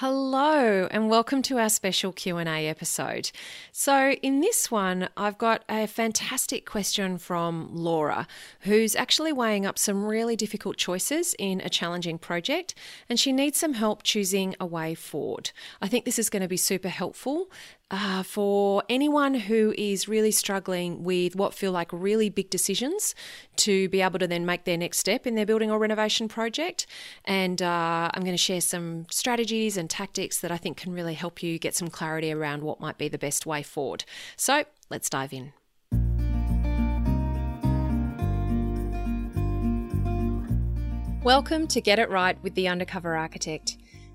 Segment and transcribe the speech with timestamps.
[0.00, 3.30] Hello and welcome to our special Q&A episode.
[3.70, 8.26] So in this one I've got a fantastic question from Laura
[8.60, 12.74] who's actually weighing up some really difficult choices in a challenging project
[13.10, 15.50] and she needs some help choosing a way forward.
[15.82, 17.50] I think this is going to be super helpful
[17.90, 23.14] uh, for anyone who is really struggling with what feel like really big decisions
[23.56, 26.86] to be able to then make their next step in their building or renovation project.
[27.24, 31.14] And uh, I'm going to share some strategies and tactics that I think can really
[31.14, 34.04] help you get some clarity around what might be the best way forward.
[34.36, 35.52] So let's dive in.
[41.22, 43.76] Welcome to Get It Right with the Undercover Architect.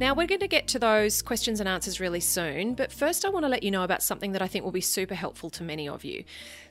[0.00, 3.30] Now, we're going to get to those questions and answers really soon, but first, I
[3.30, 5.64] want to let you know about something that I think will be super helpful to
[5.64, 6.22] many of you.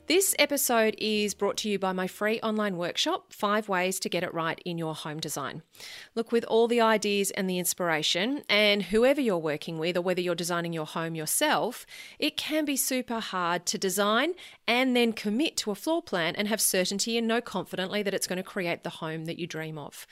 [0.06, 4.22] This episode is brought to you by my free online workshop, Five Ways to Get
[4.22, 5.60] It Right in Your Home Design.
[6.14, 10.22] Look, with all the ideas and the inspiration, and whoever you're working with, or whether
[10.22, 11.84] you're designing your home yourself,
[12.18, 14.32] it can be super hard to design
[14.66, 18.26] and then commit to a floor plan and have certainty and know confidently that it's
[18.26, 20.06] going to create the home that you dream of.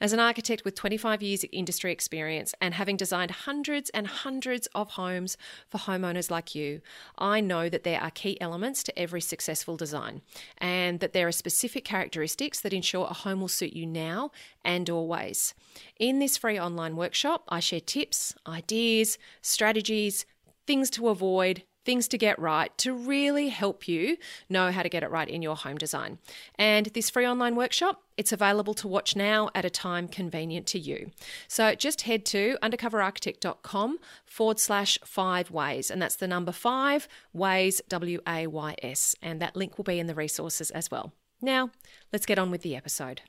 [0.00, 4.68] As an architect with 25 years of industry experience and having designed hundreds and hundreds
[4.74, 5.36] of homes
[5.68, 6.80] for homeowners like you,
[7.18, 10.22] I know that there are key elements to every successful design
[10.58, 14.30] and that there are specific characteristics that ensure a home will suit you now
[14.64, 15.54] and always.
[15.98, 20.26] In this free online workshop, I share tips, ideas, strategies,
[20.64, 24.18] things to avoid, things to get right to really help you
[24.50, 26.18] know how to get it right in your home design.
[26.56, 30.78] And this free online workshop, it's available to watch now at a time convenient to
[30.78, 31.12] you.
[31.46, 37.80] So just head to undercoverarchitect.com forward slash five ways, and that's the number five ways,
[37.88, 39.16] W A Y S.
[39.22, 41.14] And that link will be in the resources as well.
[41.40, 41.70] Now,
[42.12, 43.22] let's get on with the episode.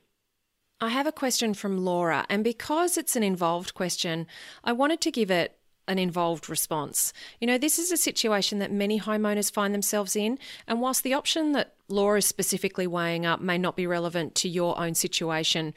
[0.82, 4.26] I have a question from Laura, and because it's an involved question,
[4.62, 5.56] I wanted to give it
[5.90, 7.12] an involved response.
[7.40, 11.14] You know, this is a situation that many homeowners find themselves in, and whilst the
[11.14, 15.74] option that Laura is specifically weighing up may not be relevant to your own situation,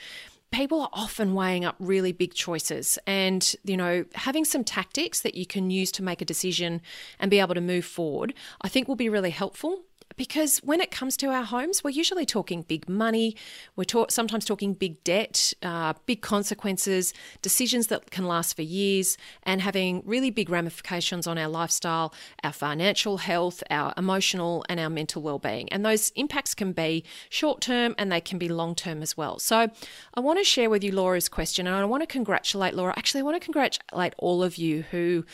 [0.52, 5.34] people are often weighing up really big choices and you know having some tactics that
[5.34, 6.80] you can use to make a decision
[7.20, 9.82] and be able to move forward i think will be really helpful
[10.16, 13.36] because when it comes to our homes, we're usually talking big money,
[13.76, 19.18] we're talk- sometimes talking big debt, uh, big consequences, decisions that can last for years,
[19.44, 22.14] and having really big ramifications on our lifestyle,
[22.44, 25.68] our financial health, our emotional, and our mental well-being.
[25.70, 29.40] And those impacts can be short-term and they can be long-term as well.
[29.40, 29.70] So
[30.14, 32.94] I want to share with you Laura's question, and I want to congratulate Laura.
[32.98, 35.26] Actually, I want to congratulate all of you who,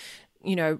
[0.44, 0.80] you know,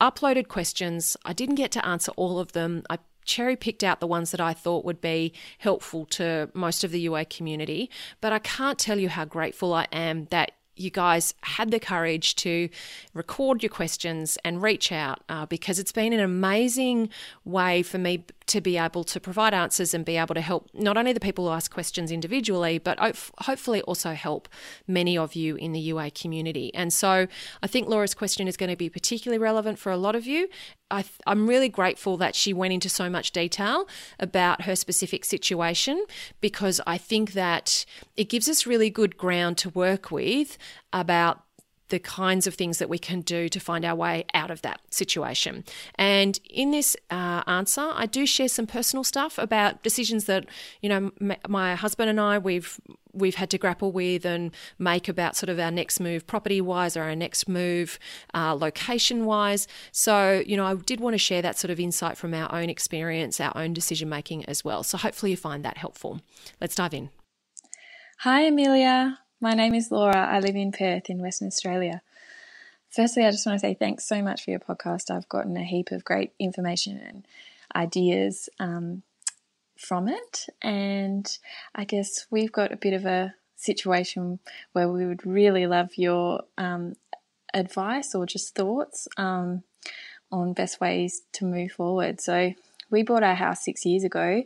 [0.00, 1.16] uploaded questions.
[1.24, 2.84] I didn't get to answer all of them.
[2.88, 2.98] I
[3.28, 7.00] cherry picked out the ones that I thought would be helpful to most of the
[7.00, 7.90] UA community.
[8.20, 12.36] But I can't tell you how grateful I am that you guys had the courage
[12.36, 12.68] to
[13.12, 17.10] record your questions and reach out uh, because it's been an amazing
[17.44, 20.96] way for me to be able to provide answers and be able to help not
[20.96, 24.48] only the people who ask questions individually, but hopefully also help
[24.86, 26.74] many of you in the UA community.
[26.74, 27.28] And so
[27.62, 30.48] I think Laura's question is going to be particularly relevant for a lot of you.
[30.90, 33.86] I am really grateful that she went into so much detail
[34.18, 36.04] about her specific situation
[36.40, 37.84] because I think that
[38.16, 40.56] it gives us really good ground to work with
[40.92, 41.42] about
[41.88, 44.80] the kinds of things that we can do to find our way out of that
[44.90, 45.64] situation.
[45.96, 50.46] And in this uh, answer, I do share some personal stuff about decisions that
[50.82, 52.80] you know m- my husband and I we've
[53.12, 56.96] we've had to grapple with and make about sort of our next move property wise
[56.96, 57.98] or our next move
[58.34, 59.66] uh, location wise.
[59.92, 62.70] So, you know, I did want to share that sort of insight from our own
[62.70, 64.82] experience, our own decision making as well.
[64.82, 66.20] So, hopefully, you find that helpful.
[66.60, 67.10] Let's dive in.
[68.20, 69.18] Hi, Amelia.
[69.40, 70.16] My name is Laura.
[70.16, 72.02] I live in Perth in Western Australia.
[72.90, 75.12] Firstly, I just want to say thanks so much for your podcast.
[75.12, 77.24] I've gotten a heap of great information and
[77.76, 79.04] ideas um,
[79.76, 80.46] from it.
[80.60, 81.24] And
[81.72, 84.40] I guess we've got a bit of a situation
[84.72, 86.94] where we would really love your um,
[87.54, 89.62] advice or just thoughts um,
[90.32, 92.20] on best ways to move forward.
[92.20, 92.54] So,
[92.90, 94.42] we bought our house six years ago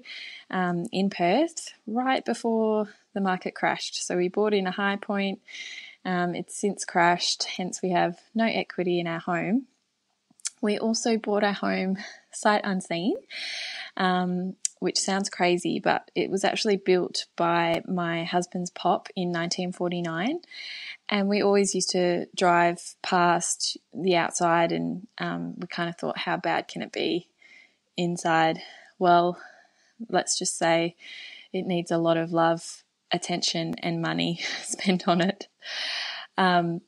[0.50, 4.06] um, in Perth, right before the market crashed.
[4.06, 5.40] So we bought in a high point
[6.04, 9.66] Um, it's since crashed, hence, we have no equity in our home.
[10.60, 11.96] We also bought our home
[12.32, 13.14] sight unseen,
[13.96, 20.40] um, which sounds crazy, but it was actually built by my husband's pop in 1949.
[21.08, 26.18] And we always used to drive past the outside, and um, we kind of thought,
[26.18, 27.28] how bad can it be
[27.96, 28.60] inside?
[28.98, 29.38] Well,
[30.08, 30.96] let's just say
[31.52, 32.81] it needs a lot of love,
[33.12, 35.48] attention, and money spent on it.
[36.36, 36.80] Um,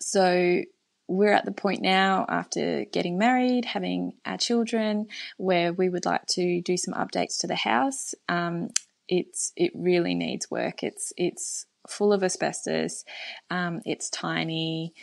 [0.00, 0.62] so
[1.08, 6.26] we're at the point now after getting married, having our children, where we would like
[6.26, 8.14] to do some updates to the house.
[8.28, 8.68] Um,
[9.08, 10.82] it's it really needs work.
[10.82, 13.04] It's it's full of asbestos.
[13.50, 14.94] Um, it's tiny.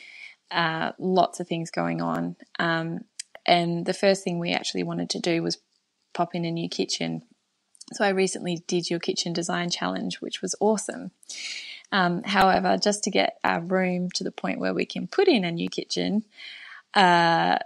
[0.49, 2.35] Uh, lots of things going on.
[2.57, 3.01] Um,
[3.45, 5.59] and the first thing we actually wanted to do was
[6.13, 7.23] pop in a new kitchen.
[7.93, 11.11] So I recently did your kitchen design challenge, which was awesome.
[11.91, 15.43] Um, however, just to get our room to the point where we can put in
[15.43, 16.23] a new kitchen,
[16.93, 17.57] uh,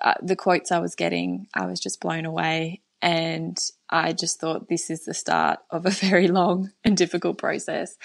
[0.00, 2.80] uh, the quotes I was getting, I was just blown away.
[3.02, 3.58] And
[3.90, 7.96] I just thought this is the start of a very long and difficult process.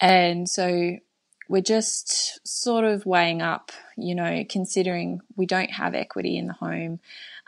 [0.00, 0.96] And so
[1.48, 6.52] we're just sort of weighing up, you know, considering we don't have equity in the
[6.52, 7.00] home.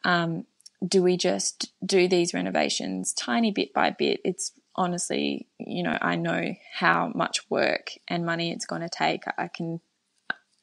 [0.04, 0.46] Um,
[0.86, 4.20] do we just do these renovations tiny bit by bit?
[4.24, 9.24] It's honestly, you know, I know how much work and money it's going to take.
[9.36, 9.80] I can,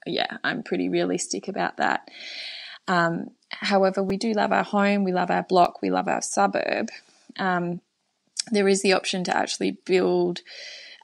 [0.06, 2.10] yeah, I'm pretty realistic about that.
[2.88, 6.90] Um, however, we do love our home, we love our block, we love our suburb.
[7.38, 7.82] Um,
[8.50, 10.40] there is the option to actually build,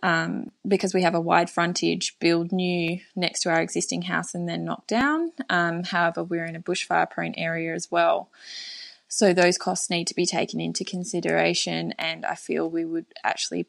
[0.01, 4.47] um, because we have a wide frontage, build new next to our existing house and
[4.47, 5.33] then knock down.
[5.49, 8.29] Um, however, we're in a bushfire prone area as well.
[9.15, 13.67] So those costs need to be taken into consideration, and I feel we would actually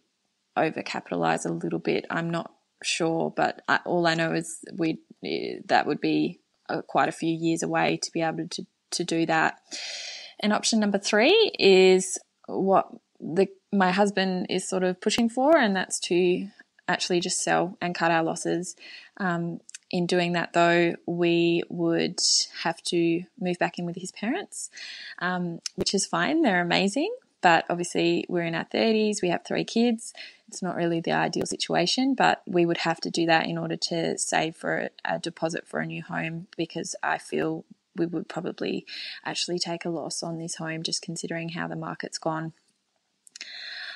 [0.57, 2.07] overcapitalize a little bit.
[2.09, 2.51] I'm not
[2.83, 5.01] sure, but I, all I know is we
[5.67, 9.27] that would be uh, quite a few years away to be able to to do
[9.27, 9.59] that.
[10.41, 12.17] And option number three is
[12.47, 12.89] what
[13.21, 16.49] the my husband is sort of pushing for, and that's to
[16.89, 18.77] actually just sell and cut our losses.
[19.19, 19.61] Um,
[19.95, 22.19] in doing that, though, we would
[22.65, 24.69] have to move back in with his parents,
[25.21, 26.43] um, which is fine.
[26.43, 27.15] They're amazing.
[27.41, 30.13] But obviously, we're in our 30s, we have three kids.
[30.49, 33.77] It's not really the ideal situation, but we would have to do that in order
[33.77, 37.65] to save for a deposit for a new home because I feel
[37.95, 38.87] we would probably
[39.25, 42.53] actually take a loss on this home just considering how the market's gone.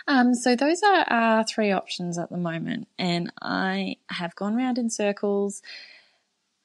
[0.08, 4.78] Um, so those are our three options at the moment, and I have gone round
[4.78, 5.62] in circles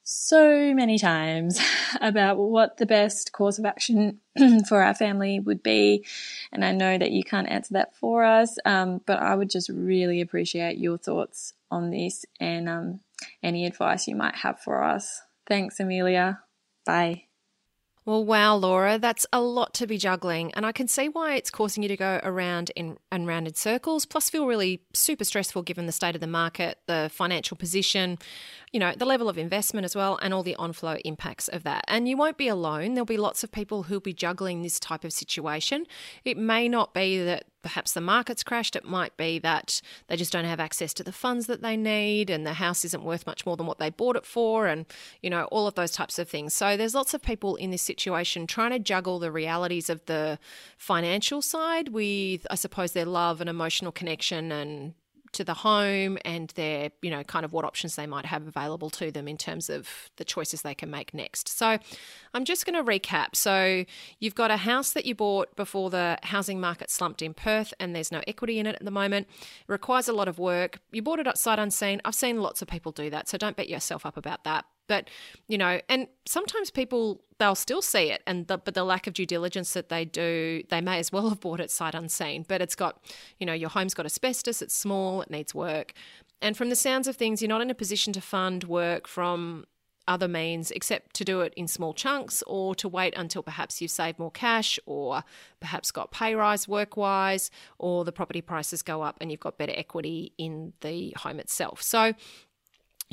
[0.02, 1.60] so many times
[2.00, 4.20] about what the best course of action
[4.68, 6.04] for our family would be.
[6.52, 9.68] And I know that you can't answer that for us, um, but I would just
[9.68, 13.00] really appreciate your thoughts on this and um,
[13.42, 15.20] any advice you might have for us.
[15.46, 16.40] Thanks, Amelia.
[16.86, 17.24] Bye.
[18.06, 20.52] Well, wow, Laura, that's a lot to be juggling.
[20.52, 23.54] And I can see why it's causing you to go around in, and round in
[23.54, 28.18] circles, plus feel really super stressful given the state of the market, the financial position,
[28.72, 31.62] you know, the level of investment as well, and all the on flow impacts of
[31.62, 31.82] that.
[31.88, 32.92] And you won't be alone.
[32.92, 35.86] There'll be lots of people who'll be juggling this type of situation.
[36.26, 38.76] It may not be that perhaps the market's crashed.
[38.76, 42.30] It might be that they just don't have access to the funds that they need
[42.30, 44.86] and the house isn't worth much more than what they bought it for, and,
[45.22, 46.54] you know, all of those types of things.
[46.54, 50.38] So there's lots of people in this situation trying to juggle the realities of the
[50.76, 54.94] financial side with, I suppose, their love and emotional connection and
[55.34, 58.90] to the home and their, you know, kind of what options they might have available
[58.90, 61.48] to them in terms of the choices they can make next.
[61.48, 61.78] So
[62.32, 63.36] I'm just going to recap.
[63.36, 63.84] So
[64.18, 67.94] you've got a house that you bought before the housing market slumped in Perth and
[67.94, 69.28] there's no equity in it at the moment.
[69.68, 70.80] It requires a lot of work.
[70.92, 72.00] You bought it outside unseen.
[72.04, 73.28] I've seen lots of people do that.
[73.28, 74.64] So don't beat yourself up about that.
[74.86, 75.08] But,
[75.48, 79.14] you know, and sometimes people, they'll still see it, and the, but the lack of
[79.14, 82.44] due diligence that they do, they may as well have bought it sight unseen.
[82.46, 83.02] But it's got,
[83.38, 85.92] you know, your home's got asbestos, it's small, it needs work.
[86.42, 89.64] And from the sounds of things, you're not in a position to fund work from
[90.06, 93.90] other means except to do it in small chunks or to wait until perhaps you've
[93.90, 95.24] saved more cash or
[95.60, 99.56] perhaps got pay rise work wise or the property prices go up and you've got
[99.56, 101.80] better equity in the home itself.
[101.80, 102.12] So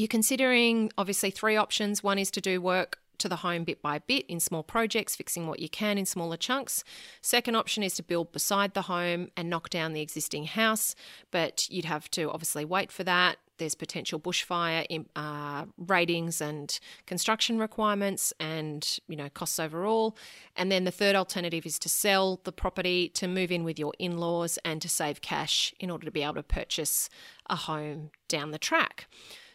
[0.02, 2.02] you're considering obviously three options.
[2.02, 5.46] One is to do work to the home bit by bit in small projects, fixing
[5.46, 6.84] what you can in smaller chunks.
[7.22, 10.96] Second option is to build beside the home and knock down the existing house,
[11.30, 13.38] but you'd have to obviously wait for that.
[13.60, 20.18] There's potential bushfire uh, ratings and construction requirements, and you know costs overall.
[20.56, 23.94] And then the third alternative is to sell the property to move in with your
[24.00, 27.08] in-laws and to save cash in order to be able to purchase
[27.52, 29.06] a home down the track.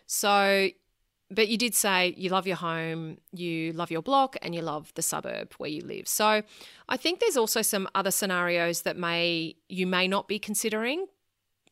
[0.06, 0.70] So,
[1.30, 4.92] but you did say you love your home, you love your block, and you love
[4.94, 6.06] the suburb where you live.
[6.08, 6.42] So,
[6.88, 11.06] I think there's also some other scenarios that may you may not be considering,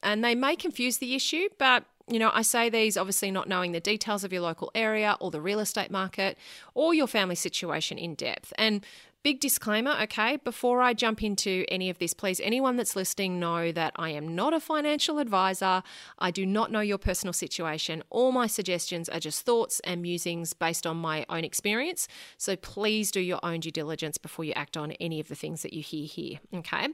[0.02, 1.48] and they may confuse the issue.
[1.58, 5.16] But you know, I say these obviously not knowing the details of your local area
[5.20, 6.36] or the real estate market
[6.74, 8.52] or your family situation in depth.
[8.58, 8.84] And
[9.24, 13.72] Big disclaimer, okay, before I jump into any of this, please, anyone that's listening know
[13.72, 15.82] that I am not a financial advisor.
[16.18, 18.04] I do not know your personal situation.
[18.10, 22.06] All my suggestions are just thoughts and musings based on my own experience.
[22.36, 25.62] So please do your own due diligence before you act on any of the things
[25.62, 26.88] that you hear here, okay?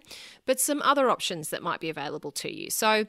[0.47, 2.71] But some other options that might be available to you.
[2.71, 3.07] So,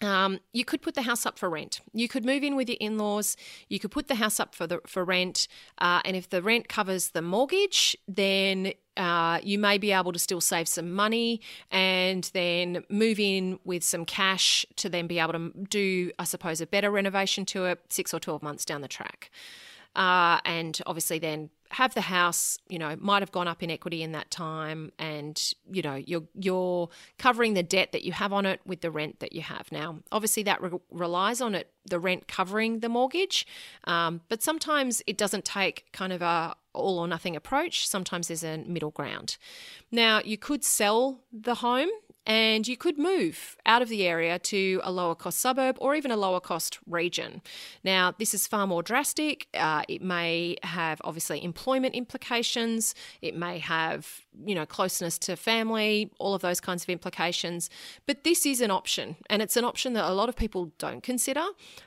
[0.00, 1.80] um, you could put the house up for rent.
[1.92, 3.36] You could move in with your in-laws.
[3.68, 6.68] You could put the house up for the for rent, uh, and if the rent
[6.68, 11.40] covers the mortgage, then uh, you may be able to still save some money
[11.70, 16.60] and then move in with some cash to then be able to do, I suppose,
[16.60, 19.30] a better renovation to it six or twelve months down the track.
[19.96, 24.02] Uh, and obviously then have the house, you know, might have gone up in equity
[24.02, 28.46] in that time, and you know you're you're covering the debt that you have on
[28.46, 29.98] it with the rent that you have now.
[30.12, 33.46] Obviously, that re- relies on it the rent covering the mortgage,
[33.84, 37.88] um, but sometimes it doesn't take kind of a all or nothing approach.
[37.88, 39.36] Sometimes there's a middle ground.
[39.90, 41.88] Now, you could sell the home
[42.26, 46.10] and you could move out of the area to a lower cost suburb or even
[46.10, 47.42] a lower cost region.
[47.82, 49.48] Now, this is far more drastic.
[49.54, 56.10] Uh, it may have obviously employment implications, it may have you know, closeness to family,
[56.18, 57.68] all of those kinds of implications.
[58.06, 61.02] But this is an option, and it's an option that a lot of people don't
[61.02, 61.44] consider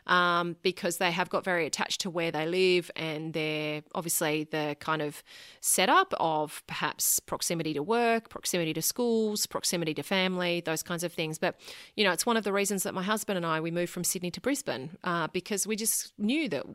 [0.08, 4.76] um, because they have got very attached to where they live and they're obviously the
[4.80, 5.24] kind of
[5.62, 11.14] setup of perhaps proximity to work, proximity to schools, proximity to family, those kinds of
[11.14, 11.38] things.
[11.38, 11.56] But,
[11.96, 14.04] you know, it's one of the reasons that my husband and I, we moved from
[14.04, 16.66] Sydney to Brisbane uh, because we just knew that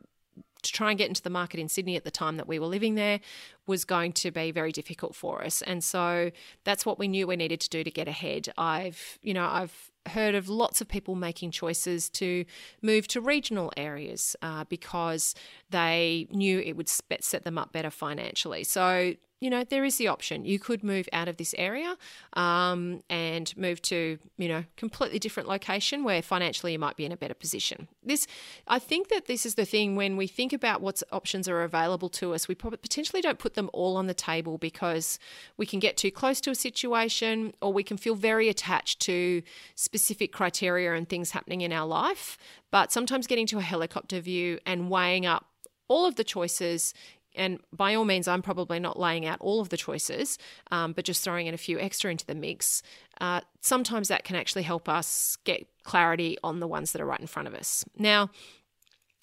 [0.62, 2.66] to try and get into the market in Sydney at the time that we were
[2.66, 3.20] living there
[3.66, 5.62] was going to be very difficult for us.
[5.62, 6.30] And so
[6.64, 8.52] that's what we knew we needed to do to get ahead.
[8.58, 12.44] I've, you know, I've heard of lots of people making choices to
[12.82, 15.34] move to regional areas uh, because
[15.70, 18.64] they knew it would set them up better financially.
[18.64, 20.46] So you know, there is the option.
[20.46, 21.96] You could move out of this area
[22.32, 27.12] um, and move to, you know, completely different location where financially you might be in
[27.12, 27.88] a better position.
[28.02, 28.26] This,
[28.66, 32.08] I think that this is the thing when we think about what options are available
[32.10, 35.18] to us, we probably potentially don't put them all on the table because
[35.58, 39.42] we can get too close to a situation or we can feel very attached to
[39.74, 42.38] specific criteria and things happening in our life.
[42.70, 45.44] But sometimes getting to a helicopter view and weighing up
[45.88, 46.94] all of the choices
[47.36, 50.38] and by all means, I'm probably not laying out all of the choices,
[50.70, 52.82] um, but just throwing in a few extra into the mix.
[53.20, 57.20] Uh, sometimes that can actually help us get clarity on the ones that are right
[57.20, 57.84] in front of us.
[57.98, 58.30] Now,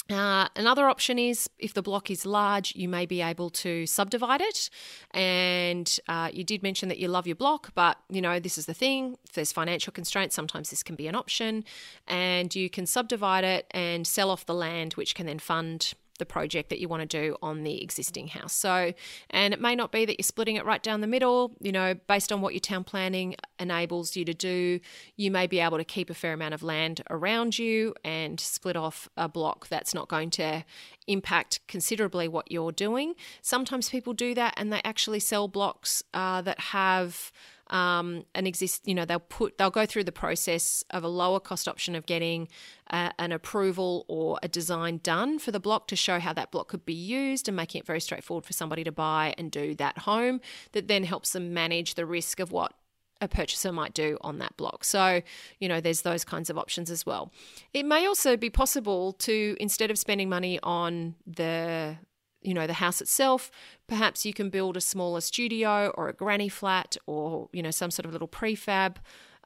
[0.09, 4.41] uh, another option is if the block is large, you may be able to subdivide
[4.41, 4.69] it.
[5.11, 8.65] And uh, you did mention that you love your block, but you know, this is
[8.65, 11.63] the thing if there's financial constraints, sometimes this can be an option.
[12.07, 15.93] And you can subdivide it and sell off the land, which can then fund
[16.23, 18.53] the project that you want to do on the existing house.
[18.53, 18.93] So,
[19.29, 21.95] and it may not be that you're splitting it right down the middle, you know,
[22.07, 24.79] based on what your town planning enables you to do,
[25.17, 28.77] you may be able to keep a fair amount of land around you and split
[28.77, 30.63] off a block that's not going to
[31.07, 33.15] impact considerably what you're doing.
[33.41, 37.33] Sometimes people do that and they actually sell blocks uh, that have
[37.73, 38.87] um, an exist.
[38.87, 42.05] You know, they'll put they'll go through the process of a lower cost option of
[42.05, 42.47] getting
[42.89, 46.69] uh, an approval or a design done for the block to show how that block
[46.69, 49.97] could be used and making it very straightforward for somebody to buy and do that
[49.99, 50.39] home.
[50.71, 52.73] That then helps them manage the risk of what
[53.19, 54.83] a purchaser might do on that block.
[54.83, 55.21] So,
[55.59, 57.31] you know, there's those kinds of options as well.
[57.73, 61.97] It may also be possible to, instead of spending money on the
[62.43, 63.51] you know the house itself.
[63.87, 67.91] Perhaps you can build a smaller studio or a granny flat or you know some
[67.91, 68.97] sort of little prefab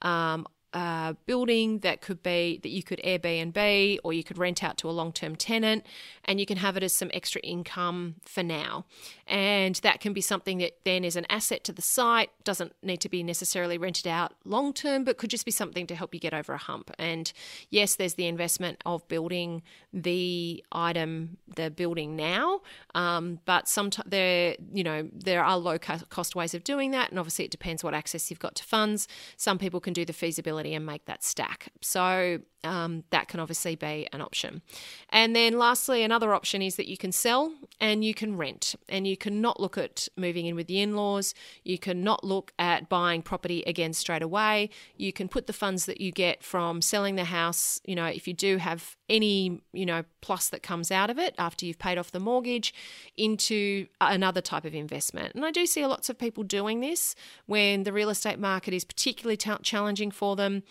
[0.02, 4.78] um, uh, building that could be that you could Airbnb or you could rent out
[4.78, 5.86] to a long term tenant
[6.26, 8.86] and you can have it as some extra income for now.
[9.28, 13.00] And that can be something that then is an asset to the site, doesn't need
[13.02, 16.20] to be necessarily rented out long term, but could just be something to help you
[16.20, 16.92] get over a hump.
[17.00, 17.32] And
[17.70, 22.62] yes, there's the investment of building the item, the building now,
[22.94, 27.10] um, but sometimes there, you know, there are low cost ways of doing that.
[27.10, 29.08] And obviously, it depends what access you've got to funds.
[29.38, 31.70] Some people can do the feasibility and make that stack.
[31.82, 34.62] So um, that can obviously be an option.
[35.10, 39.08] And then lastly, another option is that you can sell and you can rent, and
[39.08, 41.34] you can not look at moving in with the in laws.
[41.64, 44.70] You can not look at buying property again straight away.
[44.96, 48.28] You can put the funds that you get from selling the house, you know, if
[48.28, 51.98] you do have any, you know, plus that comes out of it after you've paid
[51.98, 52.74] off the mortgage,
[53.16, 55.34] into another type of investment.
[55.36, 58.84] And I do see lots of people doing this when the real estate market is
[58.84, 60.64] particularly t- challenging for them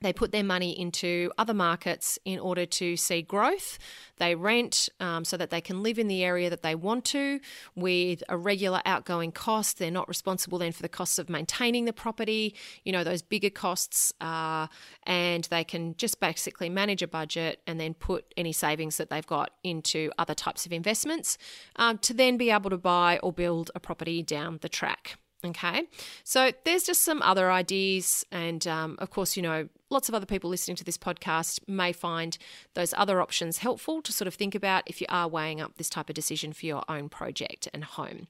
[0.00, 3.78] they put their money into other markets in order to see growth.
[4.18, 7.40] They rent um, so that they can live in the area that they want to
[7.74, 9.78] with a regular outgoing cost.
[9.78, 13.50] They're not responsible then for the costs of maintaining the property, you know, those bigger
[13.50, 14.12] costs.
[14.20, 14.66] Uh,
[15.04, 19.26] and they can just basically manage a budget and then put any savings that they've
[19.26, 21.38] got into other types of investments
[21.76, 25.18] um, to then be able to buy or build a property down the track.
[25.44, 25.84] Okay,
[26.24, 30.26] so there's just some other ideas, and um, of course, you know, lots of other
[30.26, 32.38] people listening to this podcast may find
[32.74, 35.88] those other options helpful to sort of think about if you are weighing up this
[35.88, 38.26] type of decision for your own project and home.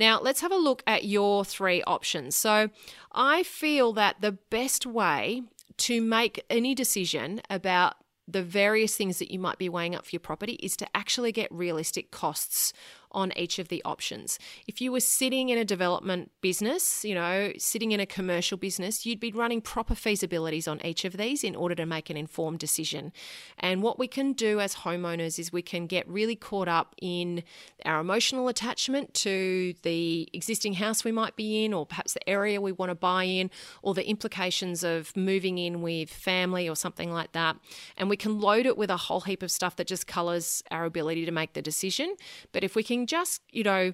[0.00, 2.34] Now, let's have a look at your three options.
[2.34, 2.70] So,
[3.12, 5.42] I feel that the best way
[5.76, 7.94] to make any decision about
[8.26, 11.32] the various things that you might be weighing up for your property is to actually
[11.32, 12.72] get realistic costs
[13.12, 14.38] on each of the options.
[14.66, 19.06] If you were sitting in a development business, you know, sitting in a commercial business,
[19.06, 22.58] you'd be running proper feasibilities on each of these in order to make an informed
[22.58, 23.12] decision.
[23.58, 27.42] And what we can do as homeowners is we can get really caught up in
[27.84, 32.60] our emotional attachment to the existing house we might be in, or perhaps the area
[32.60, 33.50] we want to buy in,
[33.82, 37.56] or the implications of moving in with family or something like that.
[37.96, 40.84] And we can load it with a whole heap of stuff that just colors our
[40.84, 42.16] ability to make the decision.
[42.52, 43.92] But if we can just, you know,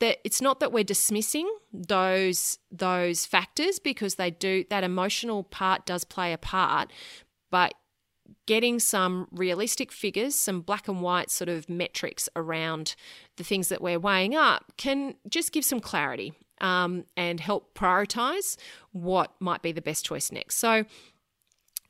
[0.00, 5.86] that it's not that we're dismissing those those factors because they do that emotional part
[5.86, 6.92] does play a part,
[7.50, 7.74] but
[8.46, 12.94] getting some realistic figures, some black and white sort of metrics around
[13.36, 18.56] the things that we're weighing up can just give some clarity um, and help prioritize
[18.92, 20.56] what might be the best choice next.
[20.56, 20.84] So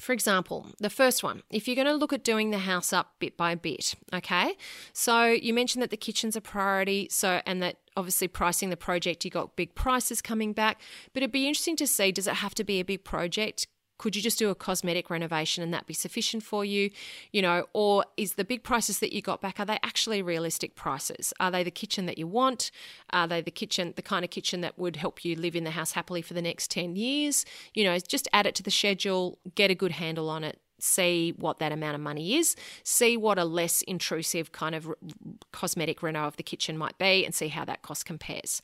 [0.03, 3.13] for example, the first one, if you're going to look at doing the house up
[3.21, 4.57] bit by bit, okay?
[4.93, 9.25] So you mentioned that the kitchen's a priority, so and that obviously pricing the project,
[9.25, 10.81] you got big prices coming back,
[11.13, 13.69] but it'd be interesting to see does it have to be a big project?
[14.03, 16.91] Could you just do a cosmetic renovation and that be sufficient for you?
[17.31, 20.75] You know, or is the big prices that you got back, are they actually realistic
[20.75, 21.33] prices?
[21.39, 22.73] Are they the kitchen that you want?
[23.11, 25.71] Are they the kitchen, the kind of kitchen that would help you live in the
[25.71, 27.45] house happily for the next 10 years?
[27.75, 31.33] You know, just add it to the schedule, get a good handle on it, see
[31.39, 34.93] what that amount of money is, see what a less intrusive kind of
[35.53, 38.63] cosmetic reno of the kitchen might be, and see how that cost compares.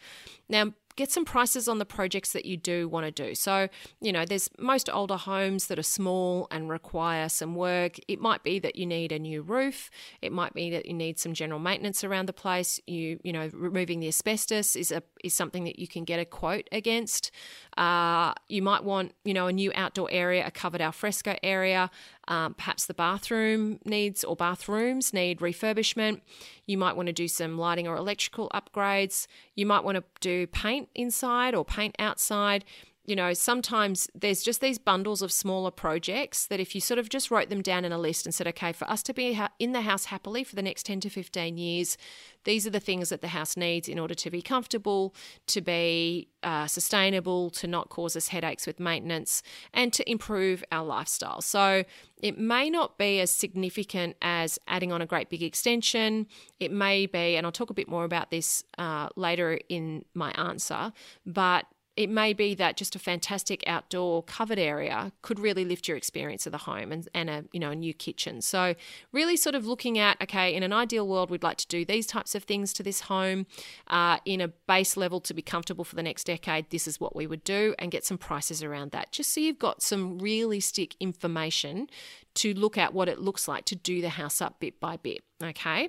[0.48, 3.32] Now, get some prices on the projects that you do want to do.
[3.34, 3.68] So,
[4.00, 7.98] you know, there's most older homes that are small and require some work.
[8.08, 9.90] It might be that you need a new roof.
[10.20, 12.80] It might be that you need some general maintenance around the place.
[12.88, 16.24] You, you know, removing the asbestos is a is something that you can get a
[16.24, 17.30] quote against.
[17.78, 21.92] Uh, you might want, you know, a new outdoor area, a covered alfresco area.
[22.26, 26.20] Um, perhaps the bathroom needs or bathrooms need refurbishment.
[26.66, 29.28] You might want to do some lighting or electrical upgrades.
[29.54, 32.64] You might want to do paint inside or paint outside
[33.08, 37.08] you know, sometimes there's just these bundles of smaller projects that if you sort of
[37.08, 39.72] just wrote them down in a list and said, okay, for us to be in
[39.72, 41.96] the house happily for the next 10 to 15 years,
[42.44, 45.14] these are the things that the house needs in order to be comfortable,
[45.46, 49.42] to be uh, sustainable, to not cause us headaches with maintenance,
[49.72, 51.40] and to improve our lifestyle.
[51.40, 51.84] So
[52.20, 56.26] it may not be as significant as adding on a great big extension.
[56.60, 60.30] It may be, and I'll talk a bit more about this uh, later in my
[60.32, 60.92] answer,
[61.24, 61.64] but
[61.98, 66.46] it may be that just a fantastic outdoor covered area could really lift your experience
[66.46, 68.40] of the home and, and a you know a new kitchen.
[68.40, 68.76] So
[69.10, 72.06] really sort of looking at okay in an ideal world we'd like to do these
[72.06, 73.46] types of things to this home.
[73.88, 77.16] Uh, in a base level to be comfortable for the next decade this is what
[77.16, 79.10] we would do and get some prices around that.
[79.10, 81.88] Just so you've got some realistic information
[82.34, 85.24] to look at what it looks like to do the house up bit by bit
[85.42, 85.88] okay?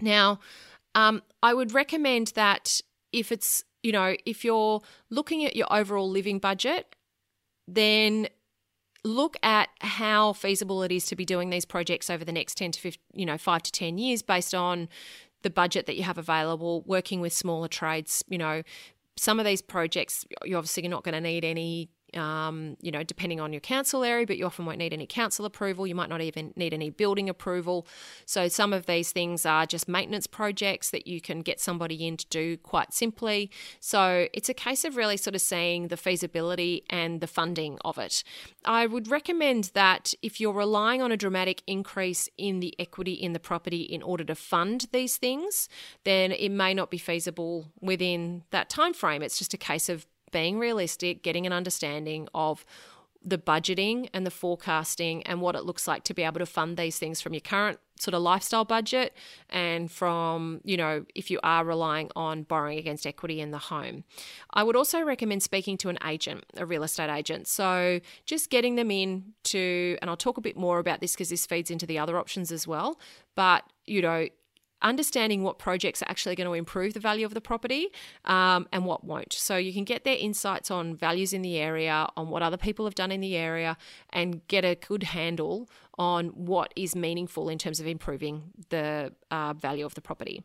[0.00, 0.40] Now
[0.94, 2.80] um, i would recommend that
[3.12, 6.96] if it's you know, if you're looking at your overall living budget,
[7.68, 8.28] then
[9.04, 12.72] look at how feasible it is to be doing these projects over the next 10
[12.72, 14.88] to 15, you know, 5 to 10 years based on
[15.42, 18.62] the budget that you have available, working with smaller trades, you know,
[19.16, 23.40] some of these projects you're obviously not going to need any um, you know, depending
[23.40, 25.86] on your council area, but you often won't need any council approval.
[25.86, 27.86] You might not even need any building approval.
[28.26, 32.16] So some of these things are just maintenance projects that you can get somebody in
[32.16, 33.50] to do quite simply.
[33.80, 37.98] So it's a case of really sort of seeing the feasibility and the funding of
[37.98, 38.24] it.
[38.64, 43.32] I would recommend that if you're relying on a dramatic increase in the equity in
[43.32, 45.68] the property in order to fund these things,
[46.04, 49.22] then it may not be feasible within that time frame.
[49.22, 52.66] It's just a case of being realistic, getting an understanding of
[53.24, 56.76] the budgeting and the forecasting and what it looks like to be able to fund
[56.76, 59.14] these things from your current sort of lifestyle budget
[59.48, 64.02] and from, you know, if you are relying on borrowing against equity in the home.
[64.52, 67.46] I would also recommend speaking to an agent, a real estate agent.
[67.46, 71.30] So just getting them in to, and I'll talk a bit more about this because
[71.30, 72.98] this feeds into the other options as well.
[73.36, 74.26] But, you know,
[74.82, 77.88] understanding what projects are actually going to improve the value of the property
[78.24, 79.32] um, and what won't.
[79.32, 82.84] So you can get their insights on values in the area, on what other people
[82.84, 83.76] have done in the area,
[84.10, 89.54] and get a good handle on what is meaningful in terms of improving the uh,
[89.54, 90.42] value of the property.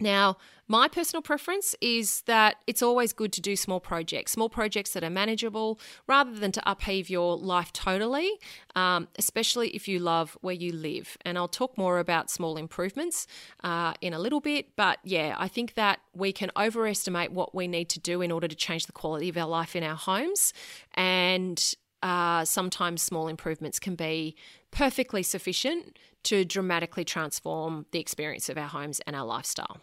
[0.00, 0.36] Now,
[0.70, 5.02] my personal preference is that it's always good to do small projects, small projects that
[5.02, 8.30] are manageable rather than to upheave your life totally,
[8.76, 11.16] um, especially if you love where you live.
[11.22, 13.26] And I'll talk more about small improvements
[13.64, 14.76] uh, in a little bit.
[14.76, 18.46] But yeah, I think that we can overestimate what we need to do in order
[18.46, 20.52] to change the quality of our life in our homes.
[20.94, 24.36] And uh, sometimes small improvements can be
[24.70, 29.80] perfectly sufficient to dramatically transform the experience of our homes and our lifestyle.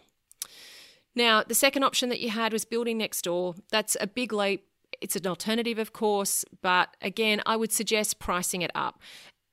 [1.16, 3.54] Now, the second option that you had was building next door.
[3.70, 4.64] That's a big leap.
[5.00, 9.00] It's an alternative, of course, but again, I would suggest pricing it up.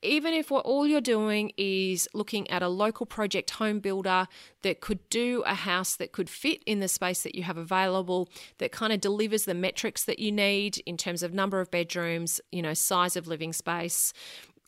[0.01, 4.27] Even if what all you're doing is looking at a local project home builder
[4.61, 8.27] that could do a house that could fit in the space that you have available,
[8.57, 12.41] that kind of delivers the metrics that you need in terms of number of bedrooms,
[12.51, 14.11] you know, size of living space,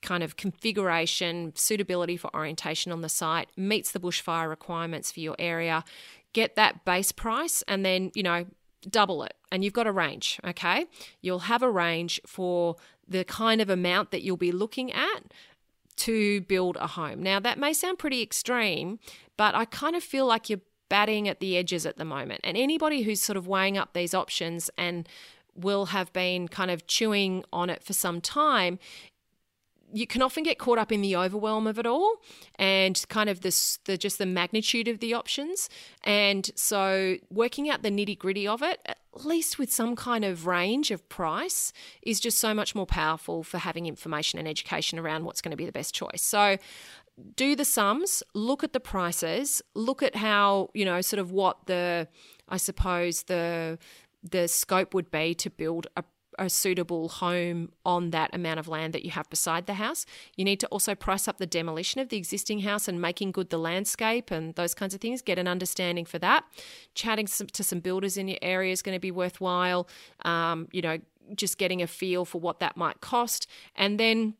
[0.01, 5.35] kind of configuration, suitability for orientation on the site, meets the bushfire requirements for your
[5.37, 5.83] area,
[6.35, 8.45] get that base price and then, you know,
[8.87, 9.33] double it.
[9.51, 10.85] And you've got a range, okay?
[11.21, 12.75] You'll have a range for
[13.07, 15.31] the kind of amount that you'll be looking at
[15.95, 17.23] to build a home.
[17.23, 18.99] Now, that may sound pretty extreme,
[19.37, 22.41] but I kind of feel like you're batting at the edges at the moment.
[22.43, 25.07] And anybody who's sort of weighing up these options and
[25.55, 28.77] will have been kind of chewing on it for some time
[29.95, 32.17] you can often get caught up in the overwhelm of it all
[32.59, 35.69] and kind of this the just the magnitude of the options.
[36.03, 40.45] And so working out the nitty gritty of it at least with some kind of
[40.45, 45.23] range of price is just so much more powerful for having information and education around
[45.23, 46.21] what's going to be the best choice.
[46.21, 46.57] So
[47.37, 51.65] do the sums look at the prices look at how you know sort of what
[51.65, 52.05] the
[52.49, 53.79] i suppose the
[54.21, 56.03] the scope would be to build a
[56.37, 60.05] a suitable home on that amount of land that you have beside the house.
[60.35, 63.49] You need to also price up the demolition of the existing house and making good
[63.49, 65.21] the landscape and those kinds of things.
[65.21, 66.45] Get an understanding for that.
[66.93, 69.87] Chatting to some builders in your area is going to be worthwhile.
[70.23, 70.99] Um, you know,
[71.35, 73.47] just getting a feel for what that might cost.
[73.75, 74.35] And then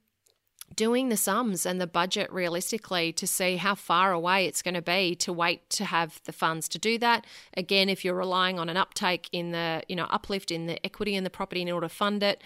[0.73, 4.81] doing the sums and the budget realistically to see how far away it's going to
[4.81, 7.25] be to wait to have the funds to do that
[7.55, 11.15] again if you're relying on an uptake in the you know uplift in the equity
[11.15, 12.41] in the property in order to fund it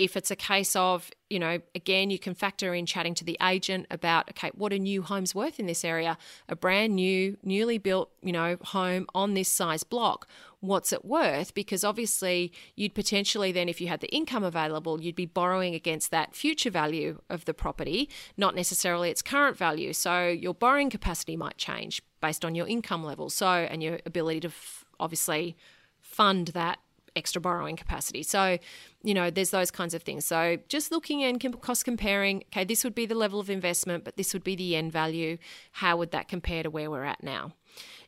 [0.00, 3.36] if it's a case of, you know, again, you can factor in chatting to the
[3.42, 6.16] agent about, okay, what are new homes worth in this area?
[6.48, 10.26] A brand new, newly built, you know, home on this size block.
[10.60, 11.54] What's it worth?
[11.54, 16.10] Because obviously, you'd potentially then, if you had the income available, you'd be borrowing against
[16.10, 19.94] that future value of the property, not necessarily its current value.
[19.94, 23.30] So your borrowing capacity might change based on your income level.
[23.30, 25.56] So, and your ability to f- obviously
[26.02, 26.78] fund that
[27.16, 28.22] extra borrowing capacity.
[28.22, 28.58] So,
[29.02, 30.24] you know, there's those kinds of things.
[30.24, 34.16] So, just looking and cost comparing, okay, this would be the level of investment, but
[34.16, 35.38] this would be the end value.
[35.72, 37.52] How would that compare to where we're at now?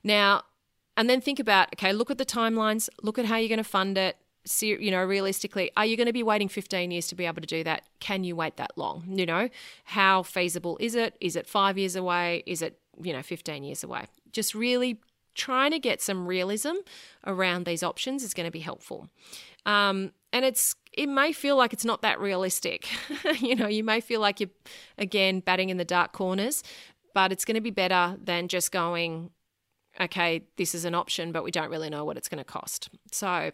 [0.05, 0.43] Now,
[0.97, 3.65] and then think about, okay, look at the timelines, look at how you're going to
[3.65, 4.17] fund it.
[4.45, 7.41] See, you know, realistically, are you going to be waiting 15 years to be able
[7.41, 7.85] to do that?
[8.01, 9.05] Can you wait that long?
[9.07, 9.49] You know,
[9.85, 11.17] how feasible is it?
[11.21, 12.43] Is it five years away?
[12.45, 14.07] Is it, you know, 15 years away?
[14.33, 14.99] Just really
[15.35, 16.75] trying to get some realism
[17.27, 19.09] around these options is going to be helpful.
[19.65, 22.89] Um, and it's it may feel like it's not that realistic.
[23.39, 24.51] you know, you may feel like you're
[24.99, 26.63] again batting in the dark corners,
[27.15, 29.31] but it's going to be better than just going,
[30.01, 32.89] okay, this is an option, but we don't really know what it's going to cost.
[33.11, 33.53] So,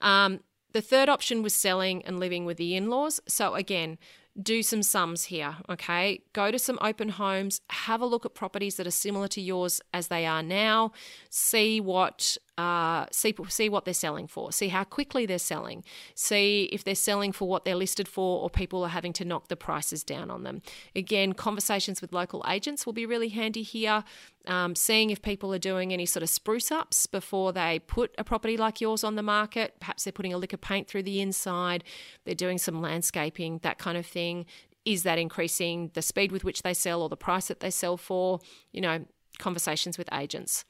[0.00, 0.40] um,
[0.72, 3.20] the third option was selling and living with the in laws.
[3.28, 3.96] So, again,
[4.40, 6.20] do some sums here, okay?
[6.32, 9.80] Go to some open homes, have a look at properties that are similar to yours
[9.92, 10.92] as they are now,
[11.30, 16.68] see what uh, see see what they're selling for, see how quickly they're selling, see
[16.72, 19.56] if they're selling for what they're listed for, or people are having to knock the
[19.56, 20.62] prices down on them.
[20.94, 24.04] Again, conversations with local agents will be really handy here.
[24.46, 28.24] Um, seeing if people are doing any sort of spruce ups before they put a
[28.24, 29.74] property like yours on the market.
[29.80, 31.82] Perhaps they're putting a lick of paint through the inside,
[32.24, 34.46] they're doing some landscaping, that kind of thing.
[34.84, 37.96] Is that increasing the speed with which they sell or the price that they sell
[37.96, 38.40] for?
[38.70, 39.06] You know,
[39.38, 40.64] conversations with agents.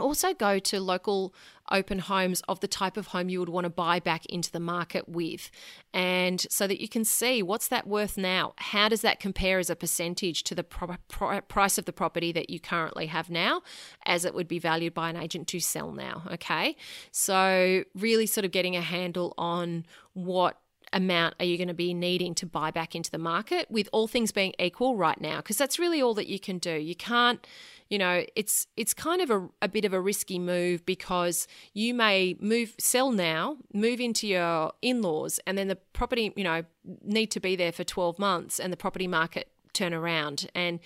[0.00, 1.34] Also, go to local
[1.70, 4.60] open homes of the type of home you would want to buy back into the
[4.60, 5.50] market with.
[5.92, 8.54] And so that you can see what's that worth now?
[8.56, 12.32] How does that compare as a percentage to the pro- pro- price of the property
[12.32, 13.62] that you currently have now,
[14.04, 16.22] as it would be valued by an agent to sell now?
[16.32, 16.76] Okay.
[17.10, 20.60] So, really sort of getting a handle on what
[20.92, 24.06] amount are you going to be needing to buy back into the market with all
[24.06, 27.46] things being equal right now because that's really all that you can do you can't
[27.90, 31.94] you know it's it's kind of a, a bit of a risky move because you
[31.94, 36.64] may move sell now move into your in-laws and then the property you know
[37.02, 40.48] need to be there for 12 months and the property market turn around.
[40.54, 40.80] And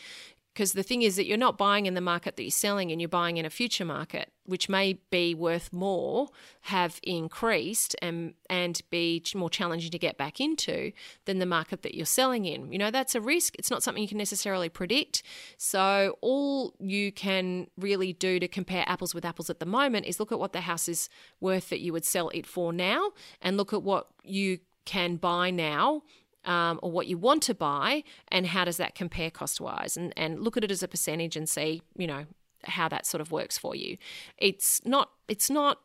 [0.60, 3.00] because the thing is that you're not buying in the market that you're selling and
[3.00, 6.28] you're buying in a future market which may be worth more
[6.60, 10.92] have increased and and be more challenging to get back into
[11.24, 12.70] than the market that you're selling in.
[12.70, 13.54] You know that's a risk.
[13.58, 15.22] It's not something you can necessarily predict.
[15.56, 20.20] So all you can really do to compare apples with apples at the moment is
[20.20, 21.08] look at what the house is
[21.40, 25.50] worth that you would sell it for now and look at what you can buy
[25.50, 26.02] now
[26.44, 30.12] um, or what you want to buy and how does that compare cost wise and,
[30.16, 32.24] and look at it as a percentage and see you know
[32.64, 33.96] how that sort of works for you.
[34.38, 35.80] It's not it's not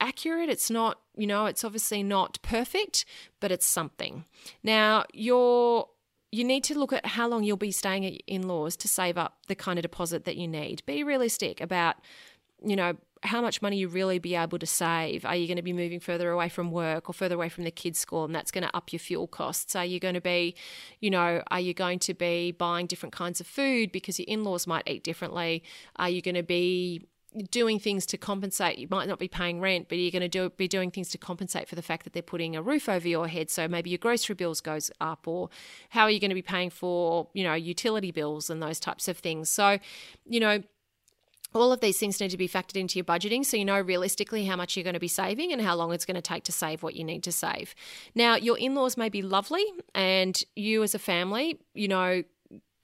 [0.00, 0.48] accurate.
[0.48, 3.04] It's not you know it's obviously not perfect
[3.40, 4.24] but it's something.
[4.62, 5.88] Now you're
[6.32, 9.54] you need to look at how long you'll be staying in-laws to save up the
[9.54, 10.84] kind of deposit that you need.
[10.86, 11.96] Be realistic about
[12.64, 15.24] you know how much money you really be able to save.
[15.24, 17.70] Are you going to be moving further away from work or further away from the
[17.70, 19.76] kids' school, and that's going to up your fuel costs?
[19.76, 20.54] Are you going to be,
[21.00, 24.44] you know, are you going to be buying different kinds of food because your in
[24.44, 25.62] laws might eat differently?
[25.96, 27.06] Are you going to be
[27.50, 28.78] doing things to compensate.
[28.78, 31.18] You might not be paying rent, but you're going to do be doing things to
[31.18, 33.50] compensate for the fact that they're putting a roof over your head.
[33.50, 35.50] So maybe your grocery bills goes up, or
[35.90, 39.08] how are you going to be paying for you know utility bills and those types
[39.08, 39.50] of things.
[39.50, 39.78] So,
[40.24, 40.62] you know
[41.54, 44.44] all of these things need to be factored into your budgeting so you know realistically
[44.44, 46.52] how much you're going to be saving and how long it's going to take to
[46.52, 47.74] save what you need to save.
[48.14, 52.22] Now, your in laws may be lovely, and you as a family, you know,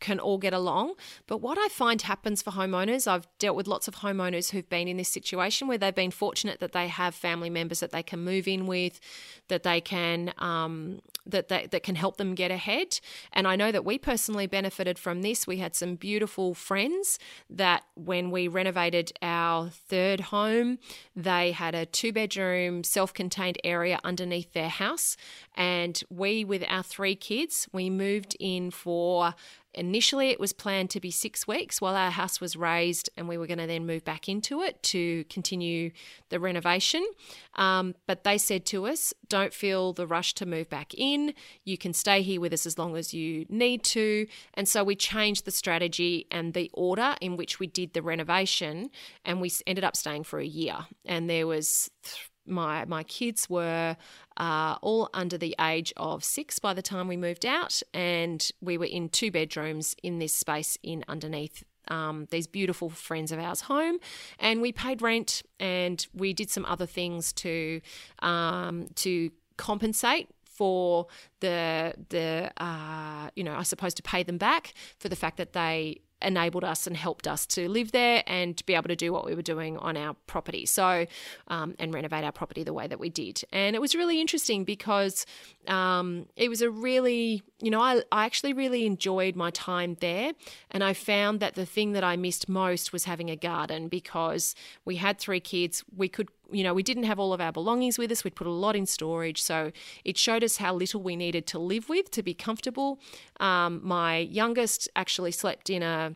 [0.03, 0.95] can all get along.
[1.27, 4.89] But what I find happens for homeowners, I've dealt with lots of homeowners who've been
[4.89, 8.21] in this situation where they've been fortunate that they have family members that they can
[8.21, 9.01] move in with,
[9.49, 12.99] that they can um, that they, that can help them get ahead.
[13.33, 15.47] And I know that we personally benefited from this.
[15.47, 20.79] We had some beautiful friends that when we renovated our third home,
[21.15, 25.17] they had a two bedroom self contained area underneath their house,
[25.57, 29.35] and we with our three kids, we moved in for
[29.75, 33.39] Initially, it was planned to be six weeks while our house was raised, and we
[33.39, 35.91] were going to then move back into it to continue
[36.29, 37.07] the renovation.
[37.55, 41.33] Um, but they said to us, don't feel the rush to move back in.
[41.65, 44.27] You can stay here with us as long as you need to.
[44.55, 48.91] And so we changed the strategy and the order in which we did the renovation,
[49.25, 50.77] and we ended up staying for a year.
[51.05, 53.97] And there was th- my my kids were
[54.37, 58.79] uh, all under the age of six by the time we moved out, and we
[58.79, 63.63] were in two bedrooms in this space in underneath um, these beautiful friends of ours
[63.63, 63.99] home,
[64.39, 67.81] and we paid rent and we did some other things to
[68.21, 71.07] um, to compensate for
[71.41, 75.53] the the uh, you know I suppose to pay them back for the fact that
[75.53, 79.25] they enabled us and helped us to live there and be able to do what
[79.25, 80.67] we were doing on our property.
[80.67, 81.07] So,
[81.49, 83.43] um, and renovate our property the way that we did.
[83.53, 85.27] And it was really interesting because
[85.69, 90.33] um, it was a really, you know, I, I actually really enjoyed my time there.
[90.71, 94.55] And I found that the thing that I missed most was having a garden because
[94.85, 95.85] we had three kids.
[95.95, 98.25] We could you know, we didn't have all of our belongings with us.
[98.25, 99.43] We'd put a lot in storage.
[99.43, 99.73] So
[100.05, 103.01] it showed us how little we needed to live with to be comfortable.
[103.41, 106.15] Um, my youngest actually slept in a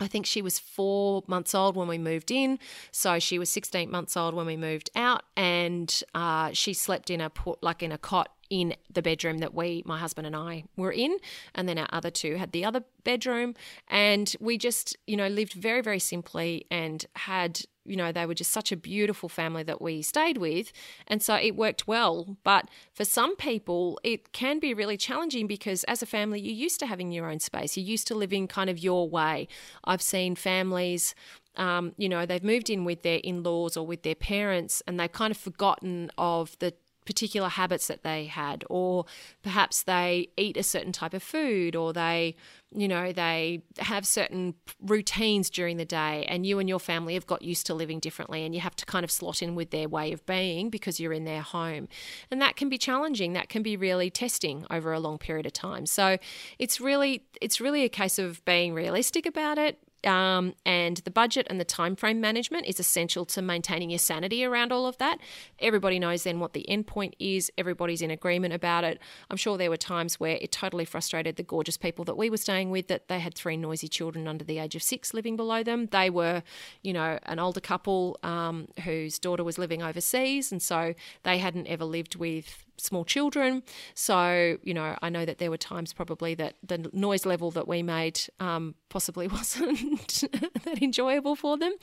[0.00, 2.58] I think she was four months old when we moved in.
[2.90, 5.22] So she was 16 months old when we moved out.
[5.36, 9.82] And uh, she slept in a, like in a cot in the bedroom that we,
[9.86, 11.16] my husband and I, were in.
[11.54, 13.54] And then our other two had the other bedroom.
[13.88, 18.34] And we just, you know, lived very, very simply and had you know, they were
[18.34, 20.72] just such a beautiful family that we stayed with.
[21.06, 22.36] And so it worked well.
[22.44, 26.78] But for some people, it can be really challenging because as a family, you're used
[26.80, 27.76] to having your own space.
[27.76, 29.48] You're used to living kind of your way.
[29.84, 31.14] I've seen families
[31.56, 34.98] um, you know, they've moved in with their in laws or with their parents and
[34.98, 36.72] they've kind of forgotten of the
[37.04, 39.04] particular habits that they had, or
[39.42, 42.36] perhaps they eat a certain type of food, or they,
[42.74, 47.26] you know, they have certain routines during the day, and you and your family have
[47.26, 49.88] got used to living differently, and you have to kind of slot in with their
[49.88, 51.88] way of being because you're in their home.
[52.30, 55.52] And that can be challenging, that can be really testing over a long period of
[55.52, 55.86] time.
[55.86, 56.18] So
[56.58, 61.46] it's really it's really a case of being realistic about it, um, and the budget
[61.50, 65.18] and the time frame management is essential to maintaining your sanity around all of that.
[65.58, 67.50] Everybody knows then what the endpoint is.
[67.56, 68.98] Everybody's in agreement about it.
[69.30, 72.36] I'm sure there were times where it totally frustrated the gorgeous people that we were
[72.36, 75.62] staying with that they had three noisy children under the age of six living below
[75.62, 75.86] them.
[75.86, 76.42] They were,
[76.82, 81.66] you know, an older couple um, whose daughter was living overseas, and so they hadn't
[81.66, 83.62] ever lived with small children.
[83.94, 87.68] So, you know, I know that there were times probably that the noise level that
[87.68, 90.24] we made um, possibly wasn't
[90.64, 91.74] that enjoyable for them.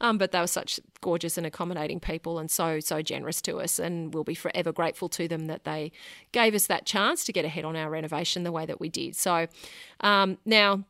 [0.00, 3.78] Um, but they were such gorgeous and accommodating people and so, so generous to us.
[3.78, 5.92] And we'll be forever grateful to them that they
[6.32, 9.16] gave us that chance to get ahead on our renovation the way that we did.
[9.16, 9.46] So,
[10.00, 10.84] um, now,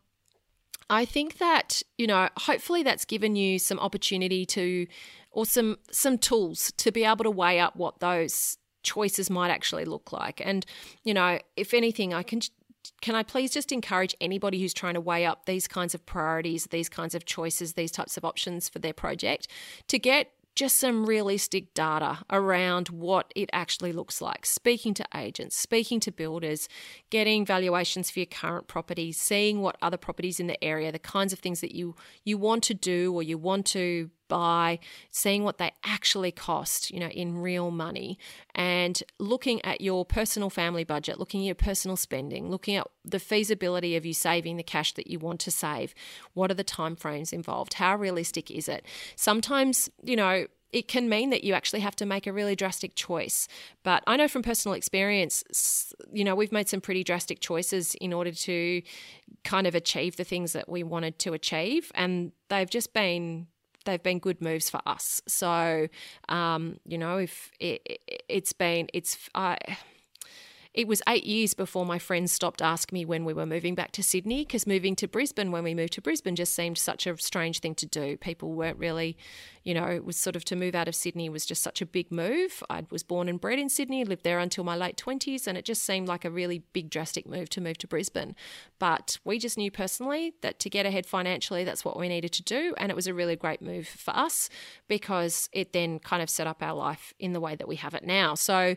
[0.90, 4.86] I think that, you know, hopefully that's given you some opportunity to
[5.30, 9.84] or some some tools to be able to weigh up what those choices might actually
[9.84, 10.40] look like.
[10.44, 10.64] And,
[11.04, 12.40] you know, if anything, I can
[13.00, 16.66] can I please just encourage anybody who's trying to weigh up these kinds of priorities,
[16.66, 19.46] these kinds of choices, these types of options for their project
[19.86, 24.44] to get just some realistic data around what it actually looks like.
[24.44, 26.68] Speaking to agents, speaking to builders,
[27.10, 31.32] getting valuations for your current properties, seeing what other properties in the area, the kinds
[31.32, 34.78] of things that you you want to do or you want to buy,
[35.10, 38.18] seeing what they actually cost, you know, in real money,
[38.54, 43.18] and looking at your personal family budget, looking at your personal spending, looking at the
[43.18, 45.94] feasibility of you saving the cash that you want to save.
[46.32, 47.74] What are the timeframes involved?
[47.74, 48.86] How realistic is it?
[49.16, 52.94] Sometimes, you know, it can mean that you actually have to make a really drastic
[52.94, 53.46] choice.
[53.82, 58.14] But I know from personal experience, you know, we've made some pretty drastic choices in
[58.14, 58.80] order to
[59.44, 61.92] kind of achieve the things that we wanted to achieve.
[61.94, 63.48] And they've just been
[63.84, 65.22] they've been good moves for us.
[65.26, 65.88] So,
[66.28, 69.58] um, you know, if it, has been, it's, I,
[70.74, 73.92] it was eight years before my friends stopped asking me when we were moving back
[73.92, 77.16] to Sydney because moving to Brisbane, when we moved to Brisbane, just seemed such a
[77.18, 78.16] strange thing to do.
[78.16, 79.18] People weren't really,
[79.64, 81.86] you know, it was sort of to move out of Sydney was just such a
[81.86, 82.62] big move.
[82.70, 85.66] I was born and bred in Sydney, lived there until my late 20s, and it
[85.66, 88.34] just seemed like a really big, drastic move to move to Brisbane.
[88.78, 92.42] But we just knew personally that to get ahead financially, that's what we needed to
[92.42, 92.74] do.
[92.78, 94.48] And it was a really great move for us
[94.88, 97.92] because it then kind of set up our life in the way that we have
[97.92, 98.34] it now.
[98.34, 98.76] So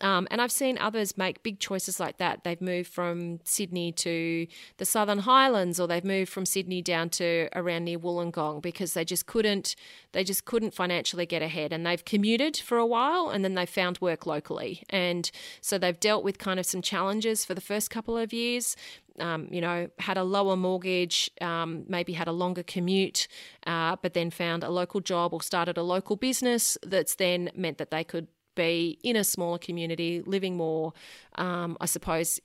[0.00, 2.44] um, and I've seen others make big choices like that.
[2.44, 4.46] They've moved from Sydney to
[4.78, 9.04] the Southern Highlands, or they've moved from Sydney down to around near Wollongong because they
[9.04, 9.76] just couldn't,
[10.12, 11.72] they just couldn't financially get ahead.
[11.72, 14.82] And they've commuted for a while, and then they found work locally.
[14.88, 18.76] And so they've dealt with kind of some challenges for the first couple of years.
[19.18, 23.28] Um, you know, had a lower mortgage, um, maybe had a longer commute,
[23.66, 27.76] uh, but then found a local job or started a local business that's then meant
[27.76, 28.28] that they could
[28.60, 30.92] be in a smaller community, living more,
[31.36, 32.40] um, I suppose,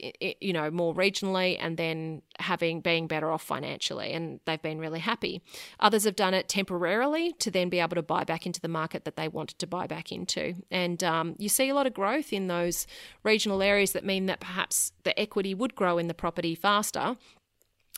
[0.47, 5.03] you know, more regionally, and then having being better off financially, and they've been really
[5.11, 5.41] happy.
[5.79, 9.03] Others have done it temporarily to then be able to buy back into the market
[9.05, 12.31] that they wanted to buy back into, and um, you see a lot of growth
[12.31, 12.87] in those
[13.23, 17.17] regional areas that mean that perhaps the equity would grow in the property faster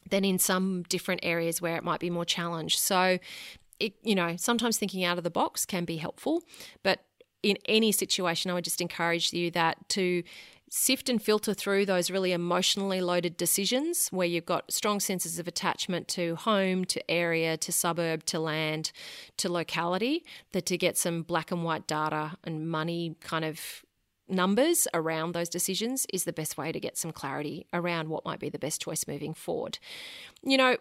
[0.10, 2.80] than in some different areas where it might be more challenged.
[2.80, 3.20] So
[3.80, 6.44] it, you know, sometimes thinking out of the box can be helpful,
[6.82, 6.98] but
[7.44, 10.24] in any situation, I would just encourage you that to
[10.70, 15.48] sift and filter through those really emotionally loaded decisions where you've got strong senses of
[15.48, 18.92] attachment to home, to area, to suburb, to land,
[19.38, 23.84] to locality, that to get some black and white data and money kind of
[24.28, 28.40] numbers around those decisions is the best way to get some clarity around what might
[28.40, 29.80] be the best choice moving forward.
[30.44, 30.76] You know,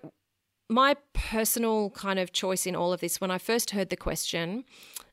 [0.68, 4.64] my personal kind of choice in all of this, when I first heard the question,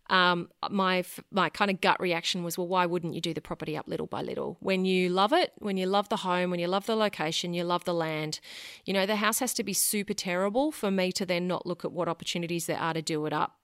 [0.09, 3.77] um, my my kind of gut reaction was, well, why wouldn't you do the property
[3.77, 4.57] up little by little?
[4.59, 7.63] When you love it, when you love the home, when you love the location, you
[7.63, 8.39] love the land,
[8.85, 11.85] you know, the house has to be super terrible for me to then not look
[11.85, 13.57] at what opportunities there are to do it up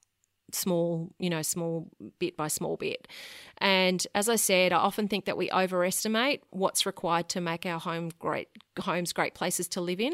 [0.55, 1.87] small, you know, small
[2.19, 3.07] bit by small bit.
[3.57, 7.79] And as I said, I often think that we overestimate what's required to make our
[7.79, 10.13] home great homes great places to live in.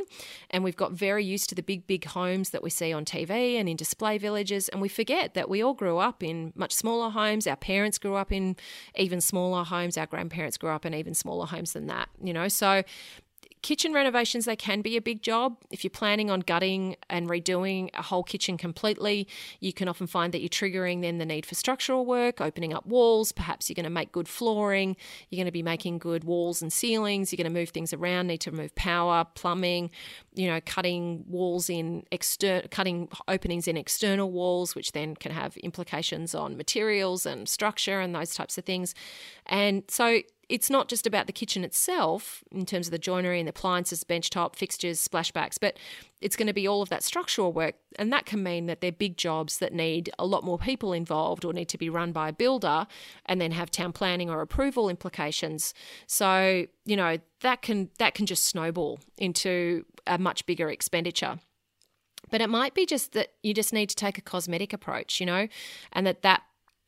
[0.49, 3.59] And we've got very used to the big, big homes that we see on TV
[3.59, 4.69] and in display villages.
[4.69, 7.47] And we forget that we all grew up in much smaller homes.
[7.47, 8.55] Our parents grew up in
[8.95, 9.97] even smaller homes.
[9.97, 12.47] Our grandparents grew up in even smaller homes than that, you know.
[12.47, 12.83] So
[13.65, 15.57] Kitchen renovations, they can be a big job.
[15.71, 19.27] If you're planning on gutting and redoing a whole kitchen completely,
[19.59, 22.85] you can often find that you're triggering then the need for structural work, opening up
[22.85, 23.31] walls.
[23.31, 24.95] Perhaps you're going to make good flooring.
[25.31, 27.31] You're going to be making good walls and ceilings.
[27.31, 29.89] You're going to move things around, need to remove power, plumbing,
[30.35, 35.57] you know, cutting walls in external, cutting openings in external walls, which then can have
[35.57, 38.93] implications on materials and structure and those types of things.
[39.47, 43.47] And so it's not just about the kitchen itself in terms of the joinery and
[43.47, 45.77] the appliances, benchtop, fixtures, splashbacks, but
[46.21, 47.75] it's going to be all of that structural work.
[47.97, 51.45] And that can mean that they're big jobs that need a lot more people involved
[51.45, 52.87] or need to be run by a builder
[53.25, 55.73] and then have town planning or approval implications.
[56.07, 61.39] So, you know, that can that can just snowball into a much bigger expenditure.
[62.31, 65.25] But it might be just that you just need to take a cosmetic approach, you
[65.25, 65.47] know,
[65.93, 66.43] and that that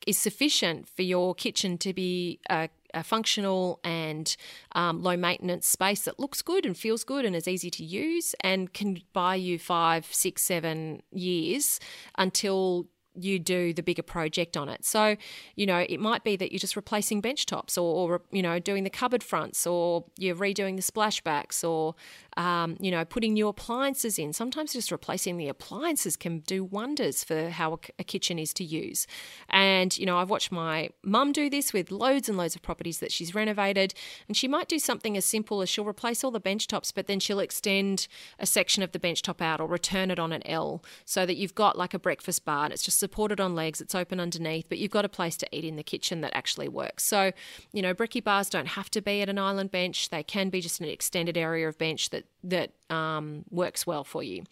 [0.05, 4.35] is sufficient for your kitchen to be a a functional and
[4.73, 8.35] um, low maintenance space that looks good and feels good and is easy to use
[8.41, 11.79] and can buy you five, six, seven years
[12.17, 14.85] until you do the bigger project on it.
[14.85, 15.17] So,
[15.55, 18.59] you know, it might be that you're just replacing bench tops or, or you know,
[18.59, 21.95] doing the cupboard fronts or you're redoing the splashbacks or,
[22.37, 24.33] um, you know, putting new appliances in.
[24.33, 29.05] Sometimes just replacing the appliances can do wonders for how a, kitchen is to use.
[29.49, 32.99] And, you know, I've watched my mum do this with loads and loads of properties
[32.99, 33.93] that she's renovated.
[34.27, 37.07] And she might do something as simple as she'll replace all the bench tops, but
[37.07, 38.07] then she'll extend
[38.39, 41.35] a section of the bench top out or return it on an L so that
[41.35, 44.65] you've got like a breakfast bar and it's just supported on legs, it's open underneath,
[44.67, 47.05] but you've got a place to eat in the kitchen that actually works.
[47.05, 47.31] So,
[47.71, 50.59] you know, bricky bars don't have to be at an island bench, they can be
[50.59, 54.43] just an extended area of bench that that um, works well for you.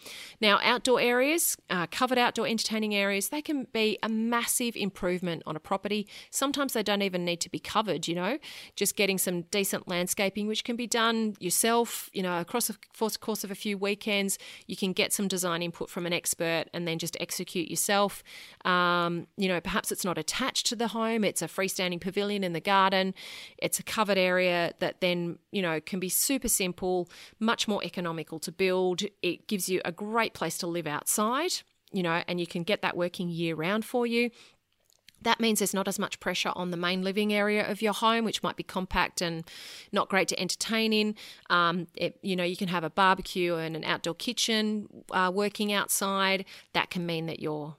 [0.42, 5.56] Now, outdoor areas, uh, covered outdoor entertaining areas, they can be a massive improvement on
[5.56, 6.08] a property.
[6.32, 8.38] Sometimes they don't even need to be covered, you know,
[8.76, 12.78] just getting some decent landscaping, which can be done yourself, you know, across the
[13.20, 14.38] course of a few weekends.
[14.68, 18.24] You can get some design input from an expert and then just execute yourself.
[18.66, 22.54] Um, you know, perhaps it's not attached to the home, it's a freestanding pavilion in
[22.54, 23.14] the garden,
[23.58, 27.10] it's a covered area that then, you know, can be super simple,
[27.40, 29.04] much more economical to build.
[29.22, 31.52] It gives you a great place to live outside,
[31.92, 34.32] you know, and you can get that working year round for you.
[35.22, 38.26] That means there's not as much pressure on the main living area of your home,
[38.26, 39.44] which might be compact and
[39.92, 41.16] not great to entertain in.
[41.50, 45.74] Um, it, you know, you can have a barbecue and an outdoor kitchen uh, working
[45.74, 46.46] outside.
[46.74, 47.76] That can mean that your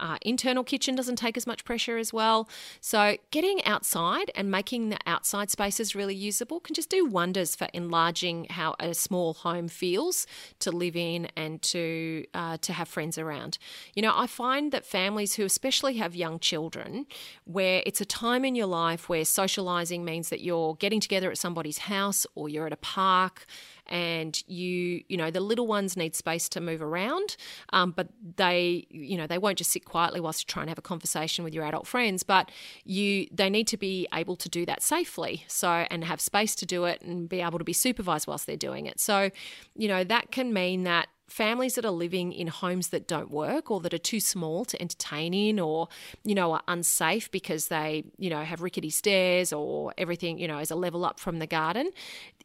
[0.00, 2.48] uh, internal kitchen doesn't take as much pressure as well.
[2.80, 7.68] So, getting outside and making the outside spaces really usable can just do wonders for
[7.74, 10.26] enlarging how a small home feels
[10.60, 13.58] to live in and to uh, to have friends around.
[13.94, 17.06] You know, I find that families who especially have young children,
[17.44, 21.38] where it's a time in your life where socializing means that you're getting together at
[21.38, 23.46] somebody's house or you're at a park
[23.86, 27.36] and you you know the little ones need space to move around
[27.72, 30.78] um, but they you know they won't just sit quietly whilst you try and have
[30.78, 32.50] a conversation with your adult friends but
[32.84, 36.66] you they need to be able to do that safely so and have space to
[36.66, 39.00] do it and be able to be supervised whilst they're doing it.
[39.00, 39.30] So
[39.76, 43.70] you know that can mean that families that are living in homes that don't work
[43.70, 45.88] or that are too small to entertain in or
[46.24, 50.58] you know are unsafe because they you know have rickety stairs or everything you know
[50.58, 51.90] is a level up from the garden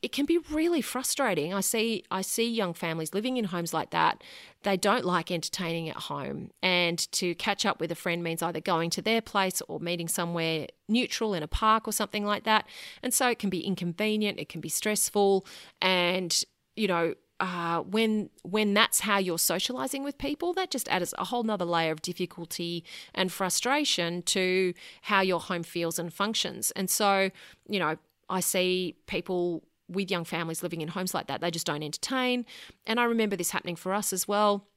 [0.01, 1.53] it can be really frustrating.
[1.53, 4.23] I see i see young families living in homes like that.
[4.63, 6.51] They don't like entertaining at home.
[6.61, 10.07] And to catch up with a friend means either going to their place or meeting
[10.07, 12.65] somewhere neutral in a park or something like that.
[13.03, 15.45] And so it can be inconvenient it can be stressful
[15.81, 16.43] and
[16.75, 21.25] you know uh, when when that's how you're socializing with people, that just adds a
[21.25, 22.83] whole nother layer of difficulty
[23.15, 24.73] and frustration to
[25.03, 26.71] how your home feels and functions.
[26.71, 27.31] And so,
[27.67, 27.97] you know,
[28.29, 32.45] I see people with young families living in homes like that, they just don't entertain.
[32.85, 34.67] And I remember this happening for us as well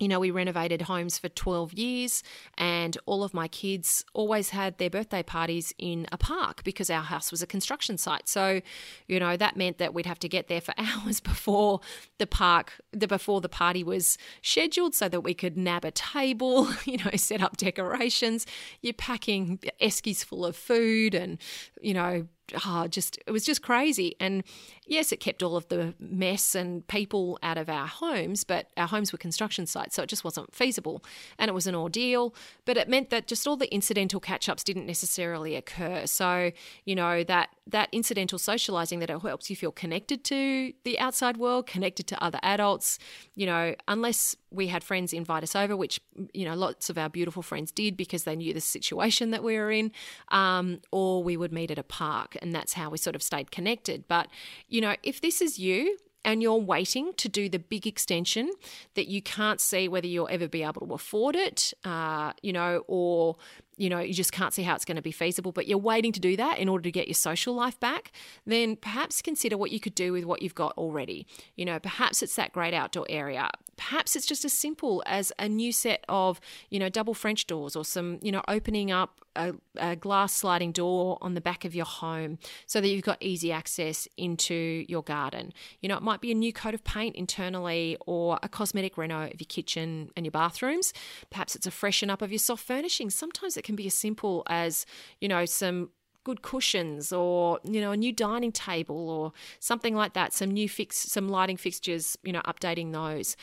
[0.00, 2.22] you know, we renovated homes for 12 years,
[2.58, 7.02] and all of my kids always had their birthday parties in a park because our
[7.02, 8.28] house was a construction site.
[8.28, 8.60] So,
[9.06, 11.80] you know, that meant that we'd have to get there for hours before
[12.18, 16.68] the park, the before the party was scheduled, so that we could nab a table,
[16.84, 18.46] you know, set up decorations.
[18.82, 21.38] You're packing eskies full of food and,
[21.80, 22.26] you know,
[22.66, 24.16] oh, just it was just crazy.
[24.20, 24.44] And
[24.86, 28.86] yes, it kept all of the mess and people out of our homes, but our
[28.86, 31.04] homes were construction sites, so it just wasn't feasible.
[31.38, 32.34] And it was an ordeal,
[32.64, 36.06] but it meant that just all the incidental catch ups didn't necessarily occur.
[36.06, 36.50] So,
[36.84, 41.66] you know, that that incidental socializing that helps you feel connected to the outside world,
[41.66, 42.98] connected to other adults,
[43.34, 46.00] you know, unless we had friends invite us over, which,
[46.32, 49.58] you know, lots of our beautiful friends did because they knew the situation that we
[49.58, 49.90] were in,
[50.28, 52.33] um, or we would meet at a park.
[52.42, 54.04] And that's how we sort of stayed connected.
[54.08, 54.28] But,
[54.68, 58.50] you know, if this is you, and you're waiting to do the big extension
[58.94, 62.82] that you can't see whether you'll ever be able to afford it, uh, you know,
[62.88, 63.36] or
[63.76, 66.12] you know, you just can't see how it's going to be feasible, but you're waiting
[66.12, 68.12] to do that in order to get your social life back,
[68.46, 71.26] then perhaps consider what you could do with what you've got already.
[71.56, 73.50] You know, perhaps it's that great outdoor area.
[73.76, 77.74] Perhaps it's just as simple as a new set of, you know, double French doors
[77.74, 81.74] or some, you know, opening up a, a glass sliding door on the back of
[81.74, 85.52] your home so that you've got easy access into your garden.
[85.80, 89.24] You know, it might be a new coat of paint internally or a cosmetic reno
[89.26, 90.92] of your kitchen and your bathrooms.
[91.30, 93.14] Perhaps it's a freshen up of your soft furnishings.
[93.14, 94.86] Sometimes it can be as simple as,
[95.20, 95.90] you know, some
[96.24, 100.66] good cushions or you know a new dining table or something like that some new
[100.66, 103.36] fix some lighting fixtures you know updating those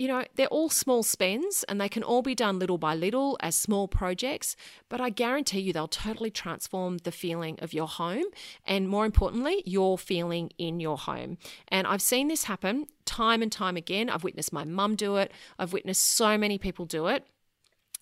[0.00, 3.36] you know they're all small spends and they can all be done little by little
[3.40, 4.56] as small projects
[4.88, 8.24] but i guarantee you they'll totally transform the feeling of your home
[8.64, 11.36] and more importantly your feeling in your home.
[11.68, 14.08] And i've seen this happen time and time again.
[14.08, 15.32] I've witnessed my mum do it.
[15.58, 17.26] I've witnessed so many people do it.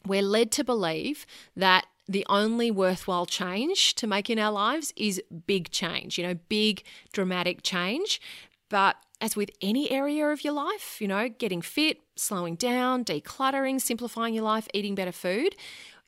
[0.07, 1.27] We're led to believe
[1.57, 6.35] that the only worthwhile change to make in our lives is big change, you know,
[6.49, 6.83] big
[7.13, 8.21] dramatic change.
[8.69, 13.81] But as with any area of your life, you know, getting fit, slowing down, decluttering,
[13.81, 15.57] simplifying your life, eating better food,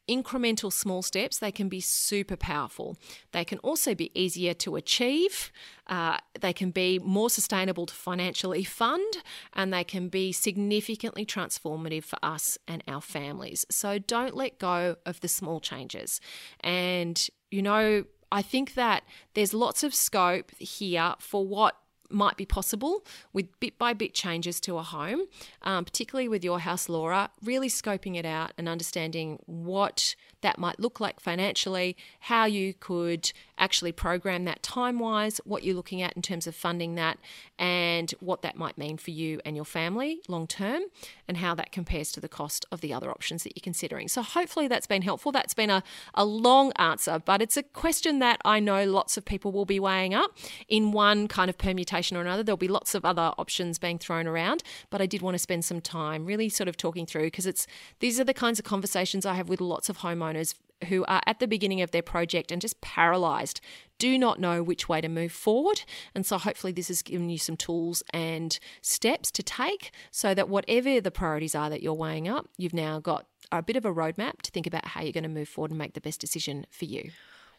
[0.08, 2.96] incremental small steps, they can be super powerful.
[3.32, 5.52] They can also be easier to achieve.
[5.86, 9.18] Uh, they can be more sustainable to financially fund,
[9.52, 13.64] and they can be significantly transformative for us and our families.
[13.70, 16.20] So don't let go of the small changes.
[16.60, 19.04] And, you know, I think that
[19.34, 21.76] there's lots of scope here for what
[22.10, 25.22] might be possible with bit by bit changes to a home,
[25.62, 30.80] um, particularly with your house, Laura, really scoping it out and understanding what that might
[30.80, 36.14] look like financially, how you could actually program that time wise, what you're looking at
[36.16, 37.18] in terms of funding that,
[37.58, 40.82] and what that might mean for you and your family long term,
[41.28, 44.08] and how that compares to the cost of the other options that you're considering.
[44.08, 45.30] So, hopefully, that's been helpful.
[45.30, 45.82] That's been a,
[46.14, 49.78] a long answer, but it's a question that I know lots of people will be
[49.78, 50.36] weighing up
[50.68, 52.42] in one kind of permutation or another.
[52.42, 55.64] There'll be lots of other options being thrown around, but I did want to spend
[55.64, 57.66] some time really sort of talking through because it's
[57.98, 60.54] these are the kinds of conversations I have with lots of homeowners
[60.88, 63.60] who are at the beginning of their project and just paralyzed,
[63.98, 65.82] do not know which way to move forward.
[66.14, 70.48] And so, hopefully, this has given you some tools and steps to take so that
[70.48, 73.92] whatever the priorities are that you're weighing up, you've now got a bit of a
[73.92, 76.66] roadmap to think about how you're going to move forward and make the best decision
[76.70, 77.10] for you.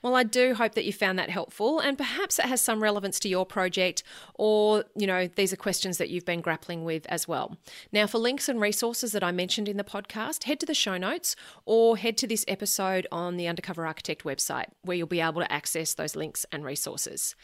[0.02, 3.20] Well, I do hope that you found that helpful and perhaps it has some relevance
[3.20, 4.02] to your project
[4.34, 7.56] or, you know, these are questions that you've been grappling with as well.
[7.92, 10.98] Now, for links and resources that I mentioned in the podcast, head to the show
[10.98, 11.36] notes
[11.66, 15.52] or head to this episode on the Undercover Architect website where you'll be able to
[15.52, 17.36] access those links and resources.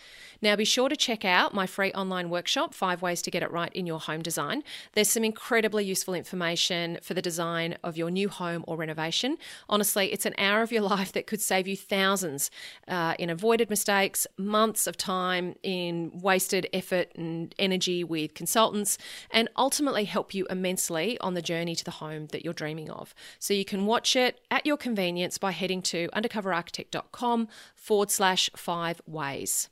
[0.41, 3.51] Now, be sure to check out my free online workshop, Five Ways to Get It
[3.51, 4.63] Right in Your Home Design.
[4.93, 9.37] There's some incredibly useful information for the design of your new home or renovation.
[9.69, 12.46] Honestly, it's an hour of your life that could save you thousands
[12.87, 18.97] uh, in avoided mistakes, months of time in wasted effort and energy with consultants,
[19.31, 23.13] and ultimately help you immensely on the journey to the home that you're dreaming of.
[23.39, 29.01] So you can watch it at your convenience by heading to undercoverarchitect.com forward slash five
[29.05, 29.69] ways.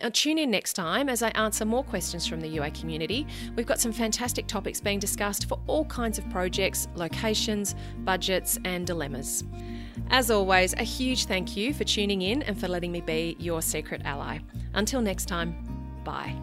[0.00, 3.26] Now, tune in next time as I answer more questions from the UA community.
[3.56, 7.74] We've got some fantastic topics being discussed for all kinds of projects, locations,
[8.04, 9.44] budgets, and dilemmas.
[10.10, 13.62] As always, a huge thank you for tuning in and for letting me be your
[13.62, 14.38] secret ally.
[14.74, 15.54] Until next time,
[16.04, 16.34] bye.